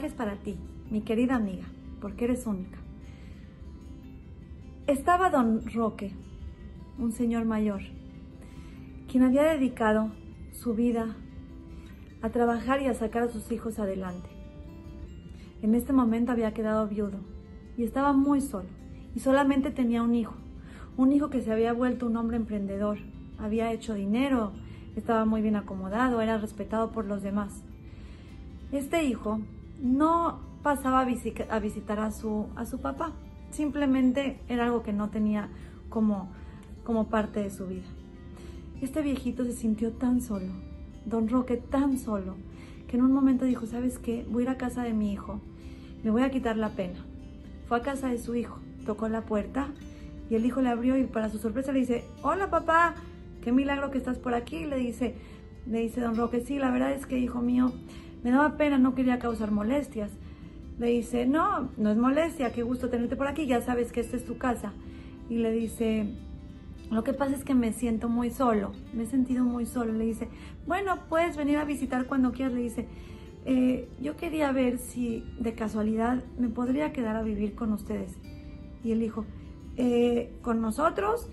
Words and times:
para 0.00 0.36
ti, 0.36 0.56
mi 0.90 1.02
querida 1.02 1.34
amiga, 1.34 1.66
porque 2.00 2.24
eres 2.24 2.46
única. 2.46 2.78
Estaba 4.86 5.28
don 5.28 5.60
Roque, 5.70 6.12
un 6.98 7.12
señor 7.12 7.44
mayor, 7.44 7.82
quien 9.06 9.22
había 9.22 9.42
dedicado 9.42 10.10
su 10.50 10.72
vida 10.74 11.14
a 12.22 12.30
trabajar 12.30 12.80
y 12.80 12.86
a 12.86 12.94
sacar 12.94 13.24
a 13.24 13.28
sus 13.28 13.52
hijos 13.52 13.78
adelante. 13.78 14.30
En 15.60 15.74
este 15.74 15.92
momento 15.92 16.32
había 16.32 16.54
quedado 16.54 16.88
viudo 16.88 17.18
y 17.76 17.84
estaba 17.84 18.14
muy 18.14 18.40
solo 18.40 18.70
y 19.14 19.20
solamente 19.20 19.70
tenía 19.70 20.02
un 20.02 20.14
hijo, 20.14 20.34
un 20.96 21.12
hijo 21.12 21.28
que 21.28 21.42
se 21.42 21.52
había 21.52 21.74
vuelto 21.74 22.06
un 22.06 22.16
hombre 22.16 22.38
emprendedor, 22.38 22.96
había 23.38 23.70
hecho 23.72 23.92
dinero, 23.92 24.52
estaba 24.96 25.26
muy 25.26 25.42
bien 25.42 25.56
acomodado, 25.56 26.22
era 26.22 26.38
respetado 26.38 26.92
por 26.92 27.04
los 27.04 27.22
demás. 27.22 27.62
Este 28.72 29.04
hijo 29.04 29.40
no 29.82 30.40
pasaba 30.62 31.00
a, 31.00 31.04
visitar 31.58 31.98
a 31.98 32.12
su, 32.12 32.46
a 32.54 32.64
su 32.64 32.80
papá, 32.80 33.12
simplemente 33.50 34.38
era 34.48 34.64
algo 34.64 34.82
que 34.82 34.92
no 34.92 35.10
tenía 35.10 35.48
como, 35.88 36.30
como 36.84 37.08
parte 37.08 37.40
de 37.40 37.50
su 37.50 37.66
vida. 37.66 37.88
Este 38.80 39.02
viejito 39.02 39.44
se 39.44 39.52
sintió 39.52 39.92
tan 39.92 40.22
solo, 40.22 40.52
don 41.04 41.28
Roque 41.28 41.56
tan 41.56 41.98
solo, 41.98 42.36
que 42.86 42.96
en 42.96 43.02
un 43.02 43.12
momento 43.12 43.44
dijo, 43.44 43.66
¿sabes 43.66 43.98
qué? 43.98 44.24
Voy 44.30 44.42
a 44.42 44.44
ir 44.44 44.50
a 44.50 44.56
casa 44.56 44.84
de 44.84 44.92
mi 44.92 45.12
hijo, 45.12 45.40
me 46.04 46.10
voy 46.10 46.22
a 46.22 46.30
quitar 46.30 46.56
la 46.56 46.70
pena. 46.70 47.04
Fue 47.66 47.78
a 47.78 47.82
casa 47.82 48.08
de 48.08 48.18
su 48.18 48.36
hijo, 48.36 48.58
tocó 48.86 49.08
la 49.08 49.22
puerta 49.22 49.68
y 50.30 50.36
el 50.36 50.46
hijo 50.46 50.62
le 50.62 50.68
abrió 50.68 50.96
y 50.96 51.04
para 51.04 51.28
su 51.28 51.38
sorpresa 51.38 51.72
le 51.72 51.80
dice, 51.80 52.04
hola 52.22 52.50
papá, 52.50 52.94
qué 53.42 53.50
milagro 53.50 53.90
que 53.90 53.98
estás 53.98 54.18
por 54.18 54.34
aquí. 54.34 54.64
Le 54.64 54.76
dice, 54.76 55.16
le 55.66 55.80
dice 55.80 56.00
don 56.00 56.16
Roque, 56.16 56.40
sí, 56.40 56.58
la 56.58 56.70
verdad 56.70 56.92
es 56.92 57.06
que 57.06 57.18
hijo 57.18 57.40
mío, 57.40 57.72
me 58.22 58.30
daba 58.30 58.56
pena, 58.56 58.78
no 58.78 58.94
quería 58.94 59.18
causar 59.18 59.50
molestias. 59.50 60.10
Le 60.78 60.88
dice, 60.88 61.26
no, 61.26 61.70
no 61.76 61.90
es 61.90 61.96
molestia, 61.96 62.52
qué 62.52 62.62
gusto 62.62 62.88
tenerte 62.88 63.16
por 63.16 63.28
aquí, 63.28 63.46
ya 63.46 63.60
sabes 63.60 63.92
que 63.92 64.00
esta 64.00 64.16
es 64.16 64.24
tu 64.24 64.38
casa. 64.38 64.72
Y 65.28 65.36
le 65.36 65.52
dice, 65.52 66.14
lo 66.90 67.04
que 67.04 67.12
pasa 67.12 67.34
es 67.34 67.44
que 67.44 67.54
me 67.54 67.72
siento 67.72 68.08
muy 68.08 68.30
solo, 68.30 68.72
me 68.92 69.04
he 69.04 69.06
sentido 69.06 69.44
muy 69.44 69.66
solo. 69.66 69.92
Le 69.92 70.04
dice, 70.04 70.28
bueno, 70.66 70.98
puedes 71.08 71.36
venir 71.36 71.58
a 71.58 71.64
visitar 71.64 72.06
cuando 72.06 72.32
quieras. 72.32 72.54
Le 72.54 72.60
dice, 72.62 72.86
eh, 73.44 73.88
yo 74.00 74.16
quería 74.16 74.52
ver 74.52 74.78
si 74.78 75.24
de 75.38 75.54
casualidad 75.54 76.22
me 76.38 76.48
podría 76.48 76.92
quedar 76.92 77.16
a 77.16 77.22
vivir 77.22 77.54
con 77.54 77.72
ustedes. 77.72 78.16
Y 78.84 78.92
él 78.92 79.00
dijo, 79.00 79.24
eh, 79.76 80.32
¿con 80.42 80.60
nosotros? 80.60 81.28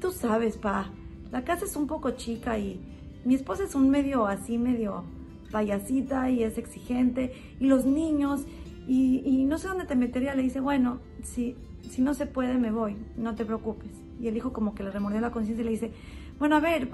Tú 0.00 0.10
sabes, 0.10 0.56
pa, 0.56 0.90
la 1.30 1.44
casa 1.44 1.64
es 1.64 1.76
un 1.76 1.86
poco 1.86 2.12
chica 2.12 2.58
y 2.58 2.80
mi 3.24 3.34
esposa 3.34 3.64
es 3.64 3.74
un 3.74 3.88
medio 3.88 4.26
así, 4.26 4.58
medio 4.58 5.04
payasita 5.52 6.30
y 6.30 6.42
es 6.42 6.58
exigente. 6.58 7.32
Y 7.60 7.66
los 7.66 7.84
niños, 7.84 8.46
y, 8.88 9.44
no 9.46 9.58
sé 9.58 9.68
dónde 9.68 9.84
te 9.84 9.94
metería. 9.94 10.34
Le 10.34 10.42
dice, 10.42 10.60
bueno, 10.60 10.98
si, 11.22 11.56
si 11.88 12.02
no 12.02 12.14
se 12.14 12.26
puede, 12.26 12.58
me 12.58 12.72
voy, 12.72 12.96
no 13.16 13.34
te 13.36 13.44
preocupes. 13.44 13.90
Y 14.20 14.28
el 14.28 14.36
hijo 14.36 14.52
como 14.52 14.74
que 14.74 14.82
le 14.82 14.90
remordió 14.90 15.20
la 15.20 15.30
conciencia 15.30 15.62
y 15.62 15.66
le 15.66 15.70
dice, 15.70 15.92
bueno, 16.38 16.56
a 16.56 16.60
ver, 16.60 16.88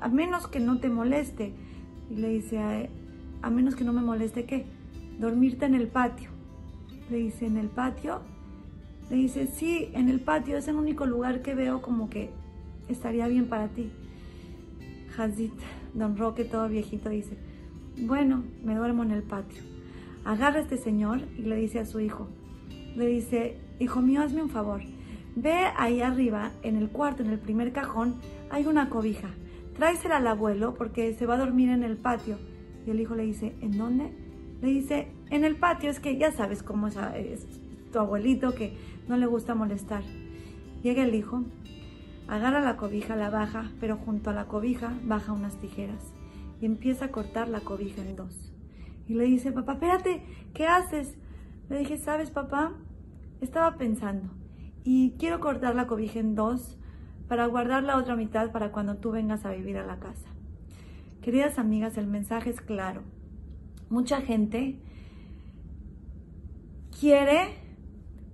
a 0.00 0.08
menos 0.08 0.46
que 0.48 0.60
no 0.60 0.78
te 0.78 0.88
moleste. 0.88 1.52
Y 2.10 2.16
le 2.16 2.28
dice, 2.28 2.58
a, 2.58 2.88
a 3.42 3.50
menos 3.50 3.76
que 3.76 3.84
no 3.84 3.92
me 3.92 4.00
moleste, 4.00 4.44
¿qué? 4.44 4.64
Dormirte 5.18 5.66
en 5.66 5.74
el 5.74 5.88
patio. 5.88 6.30
Le 7.10 7.18
dice, 7.18 7.46
¿en 7.46 7.56
el 7.56 7.68
patio? 7.68 8.20
Le 9.10 9.16
dice, 9.16 9.46
sí, 9.46 9.88
en 9.94 10.08
el 10.08 10.20
patio 10.20 10.58
es 10.58 10.68
el 10.68 10.76
único 10.76 11.06
lugar 11.06 11.42
que 11.42 11.54
veo 11.54 11.80
como 11.80 12.10
que 12.10 12.30
estaría 12.88 13.26
bien 13.26 13.46
para 13.46 13.68
ti. 13.68 13.90
Hazit, 15.16 15.52
don 15.94 16.16
Roque, 16.16 16.44
todo 16.44 16.68
viejito, 16.68 17.08
dice, 17.08 17.36
bueno, 18.00 18.44
me 18.62 18.74
duermo 18.74 19.02
en 19.02 19.10
el 19.10 19.22
patio. 19.22 19.62
Agarra 20.24 20.58
a 20.58 20.62
este 20.62 20.76
señor 20.76 21.20
y 21.36 21.42
le 21.42 21.56
dice 21.56 21.80
a 21.80 21.86
su 21.86 22.00
hijo, 22.00 22.28
le 22.96 23.06
dice, 23.06 23.56
hijo 23.78 24.00
mío, 24.00 24.22
hazme 24.22 24.42
un 24.42 24.50
favor. 24.50 24.82
Ve 25.36 25.54
ahí 25.76 26.00
arriba, 26.00 26.52
en 26.62 26.76
el 26.76 26.90
cuarto, 26.90 27.22
en 27.22 27.30
el 27.30 27.38
primer 27.38 27.72
cajón, 27.72 28.16
hay 28.50 28.66
una 28.66 28.90
cobija. 28.90 29.30
Tráesela 29.76 30.18
al 30.18 30.26
abuelo 30.26 30.74
porque 30.74 31.14
se 31.14 31.26
va 31.26 31.34
a 31.34 31.38
dormir 31.38 31.70
en 31.70 31.82
el 31.82 31.96
patio. 31.96 32.38
Y 32.86 32.90
el 32.90 33.00
hijo 33.00 33.14
le 33.14 33.24
dice, 33.24 33.54
¿en 33.60 33.78
dónde? 33.78 34.12
Le 34.60 34.68
dice, 34.68 35.08
en 35.30 35.44
el 35.44 35.56
patio, 35.56 35.90
es 35.90 36.00
que 36.00 36.16
ya 36.16 36.32
sabes 36.32 36.62
cómo 36.62 36.88
es, 36.88 36.96
es 36.96 37.46
tu 37.92 37.98
abuelito 37.98 38.54
que 38.54 38.76
no 39.08 39.16
le 39.16 39.26
gusta 39.26 39.54
molestar. 39.54 40.02
Llega 40.82 41.04
el 41.04 41.14
hijo, 41.14 41.44
Agarra 42.28 42.60
la 42.60 42.76
cobija, 42.76 43.16
la 43.16 43.30
baja, 43.30 43.70
pero 43.80 43.96
junto 43.96 44.28
a 44.28 44.34
la 44.34 44.44
cobija 44.44 44.92
baja 45.04 45.32
unas 45.32 45.56
tijeras 45.56 46.12
y 46.60 46.66
empieza 46.66 47.06
a 47.06 47.10
cortar 47.10 47.48
la 47.48 47.60
cobija 47.60 48.02
en 48.02 48.16
dos. 48.16 48.52
Y 49.06 49.14
le 49.14 49.24
dice, 49.24 49.52
papá, 49.52 49.74
espérate, 49.74 50.22
¿qué 50.54 50.66
haces? 50.66 51.16
Le 51.68 51.78
dije, 51.78 51.98
¿sabes, 51.98 52.30
papá? 52.30 52.74
Estaba 53.40 53.76
pensando 53.76 54.30
y 54.84 55.12
quiero 55.18 55.40
cortar 55.40 55.74
la 55.74 55.86
cobija 55.86 56.18
en 56.18 56.34
dos 56.34 56.78
para 57.28 57.46
guardar 57.46 57.82
la 57.82 57.98
otra 57.98 58.16
mitad 58.16 58.52
para 58.52 58.72
cuando 58.72 58.96
tú 58.96 59.10
vengas 59.10 59.44
a 59.44 59.52
vivir 59.52 59.76
a 59.76 59.86
la 59.86 59.98
casa. 59.98 60.28
Queridas 61.20 61.58
amigas, 61.58 61.98
el 61.98 62.06
mensaje 62.06 62.50
es 62.50 62.60
claro. 62.60 63.02
Mucha 63.90 64.22
gente 64.22 64.80
quiere 66.98 67.54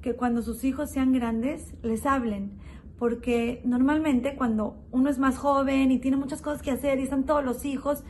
que 0.01 0.15
cuando 0.15 0.43
sus 0.43 0.63
hijos 0.65 0.91
sean 0.91 1.13
grandes 1.13 1.75
les 1.83 2.07
hablen, 2.07 2.59
porque 2.99 3.61
normalmente 3.65 4.37
cuando 4.37 4.77
uno 4.91 5.11
es 5.11 5.19
más 5.19 5.37
joven 5.37 5.91
y 5.91 5.99
tiene 5.99 6.17
muchas 6.17 6.43
cosas 6.43 6.63
que 6.63 6.71
hacer 6.71 6.99
y 7.01 7.03
están 7.03 7.25
todos 7.25 7.45
los 7.45 7.65
hijos, 7.65 8.05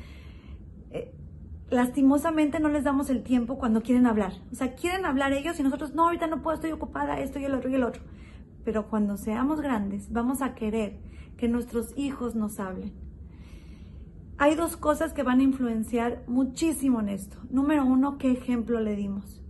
eh, 0.90 1.12
lastimosamente 1.70 2.60
no 2.60 2.68
les 2.68 2.84
damos 2.84 3.10
el 3.10 3.22
tiempo 3.22 3.58
cuando 3.58 3.82
quieren 3.82 4.06
hablar. 4.06 4.32
O 4.52 4.54
sea, 4.54 4.74
quieren 4.74 5.06
hablar 5.06 5.32
ellos 5.32 5.58
y 5.58 5.62
nosotros, 5.62 5.94
no, 5.94 6.04
ahorita 6.04 6.26
no 6.26 6.42
puedo, 6.42 6.54
estoy 6.54 6.72
ocupada, 6.72 7.20
esto 7.20 7.38
y 7.38 7.44
el 7.44 7.54
otro 7.54 7.70
y 7.70 7.74
el 7.74 7.84
otro. 7.84 8.02
Pero 8.64 8.88
cuando 8.88 9.16
seamos 9.16 9.60
grandes, 9.60 10.12
vamos 10.12 10.42
a 10.42 10.54
querer 10.54 10.98
que 11.36 11.48
nuestros 11.48 11.96
hijos 11.96 12.34
nos 12.34 12.60
hablen. 12.60 12.92
Hay 14.36 14.56
dos 14.56 14.76
cosas 14.76 15.12
que 15.12 15.22
van 15.22 15.40
a 15.40 15.44
influenciar 15.44 16.24
muchísimo 16.26 17.00
en 17.00 17.08
esto. 17.08 17.36
Número 17.50 17.84
uno, 17.84 18.18
¿qué 18.18 18.32
ejemplo 18.32 18.80
le 18.80 18.96
dimos? 18.96 19.43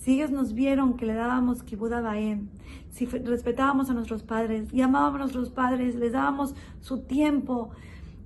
Si 0.00 0.14
ellos 0.14 0.30
nos 0.30 0.54
vieron 0.54 0.96
que 0.96 1.04
le 1.04 1.12
dábamos 1.12 1.62
kibuda 1.62 2.00
baem, 2.00 2.48
si 2.88 3.04
respetábamos 3.04 3.90
a 3.90 3.92
nuestros 3.92 4.22
padres, 4.22 4.72
llamábamos 4.72 5.16
a 5.16 5.18
nuestros 5.24 5.50
padres, 5.50 5.94
les 5.94 6.12
dábamos 6.12 6.54
su 6.80 7.02
tiempo, 7.02 7.68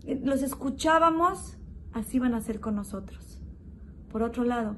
eh, 0.05 0.21
los 0.23 0.45
escuchábamos, 0.45 1.57
así 1.93 2.21
van 2.21 2.35
a 2.35 2.41
ser 2.41 2.61
con 2.61 2.77
nosotros. 2.77 3.41
Por 4.09 4.23
otro 4.23 4.45
lado, 4.45 4.77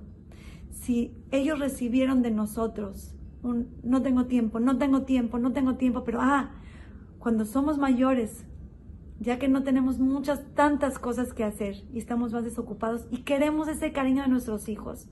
si 0.70 1.14
ellos 1.32 1.58
recibieron 1.58 2.22
de 2.22 2.30
nosotros 2.30 3.12
no 3.82 4.00
tengo 4.00 4.24
tiempo, 4.24 4.58
no 4.58 4.78
tengo 4.78 5.02
tiempo, 5.02 5.38
no 5.38 5.52
tengo 5.52 5.74
tiempo, 5.74 6.02
pero 6.02 6.20
ah, 6.22 6.50
cuando 7.18 7.44
somos 7.44 7.76
mayores, 7.76 8.46
ya 9.20 9.38
que 9.38 9.48
no 9.48 9.62
tenemos 9.62 9.98
muchas, 9.98 10.42
tantas 10.54 10.98
cosas 10.98 11.34
que 11.34 11.44
hacer 11.44 11.84
y 11.92 11.98
estamos 11.98 12.32
más 12.32 12.42
desocupados 12.42 13.06
y 13.10 13.18
queremos 13.18 13.68
ese 13.68 13.92
cariño 13.92 14.22
de 14.22 14.28
nuestros 14.28 14.70
hijos, 14.70 15.08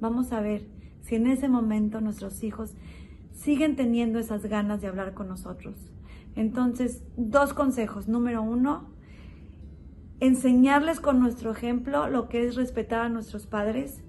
vamos 0.00 0.32
a 0.32 0.40
ver 0.40 0.81
si 1.02 1.16
en 1.16 1.26
ese 1.26 1.48
momento 1.48 2.00
nuestros 2.00 2.42
hijos 2.42 2.74
siguen 3.32 3.76
teniendo 3.76 4.18
esas 4.18 4.46
ganas 4.46 4.80
de 4.80 4.88
hablar 4.88 5.14
con 5.14 5.28
nosotros. 5.28 5.74
Entonces, 6.34 7.02
dos 7.16 7.52
consejos. 7.52 8.08
Número 8.08 8.42
uno, 8.42 8.88
enseñarles 10.20 11.00
con 11.00 11.18
nuestro 11.20 11.50
ejemplo 11.50 12.08
lo 12.08 12.28
que 12.28 12.46
es 12.46 12.54
respetar 12.54 13.00
a 13.00 13.08
nuestros 13.08 13.46
padres, 13.46 14.02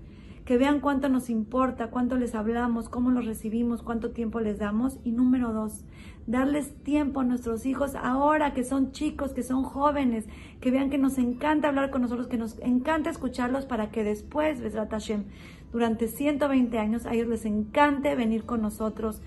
que 0.46 0.58
vean 0.58 0.82
cuánto 0.82 1.10
nos 1.10 1.30
importa, 1.30 1.90
cuánto 1.90 2.18
les 2.18 2.36
hablamos, 2.36 2.90
cómo 2.90 3.12
los 3.12 3.26
recibimos, 3.26 3.82
cuánto 3.82 4.12
tiempo 4.12 4.40
les 4.40 4.60
damos. 4.60 5.00
Y 5.04 5.12
número 5.12 5.54
dos, 5.54 5.86
darles 6.28 6.76
tiempo 6.84 7.22
a 7.22 7.24
nuestros 7.24 7.66
hijos 7.66 7.96
ahora 7.96 8.54
que 8.54 8.64
son 8.64 8.92
chicos, 8.92 9.34
que 9.34 9.44
son 9.44 9.64
jóvenes, 9.64 10.26
que 10.60 10.70
vean 10.70 10.90
que 10.90 10.98
nos 10.98 11.18
encanta 11.18 11.70
hablar 11.70 11.90
con 11.92 12.02
nosotros, 12.02 12.28
que 12.28 12.38
nos 12.38 12.60
encanta 12.60 13.10
escucharlos 13.10 13.66
para 13.66 13.90
que 13.90 14.04
después, 14.04 14.62
Besrat 14.62 14.92
Hashem, 14.92 15.24
durante 15.74 16.08
120 16.08 16.78
años 16.78 17.06
a 17.08 17.14
ellos 17.14 17.28
les 17.28 17.46
encante 17.46 18.16
venir 18.16 18.46
con 18.46 18.62
nosotros, 18.62 19.22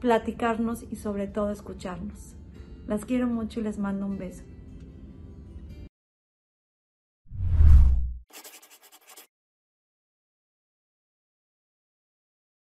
platicarnos 0.00 0.84
y 0.90 0.96
sobre 0.96 1.26
todo 1.26 1.50
escucharnos. 1.50 2.36
Las 2.86 3.04
quiero 3.04 3.26
mucho 3.26 3.60
y 3.60 3.64
les 3.64 3.78
mando 3.78 4.06
un 4.06 4.16
beso. 4.16 4.44